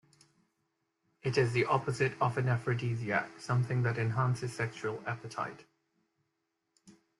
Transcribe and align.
It 1.21 1.37
is 1.37 1.51
the 1.53 1.65
opposite 1.65 2.13
of 2.19 2.35
an 2.39 2.49
aphrodisiac, 2.49 3.39
something 3.39 3.83
that 3.83 3.99
enhances 3.99 4.51
sexual 4.51 4.99
appetite. 5.05 5.65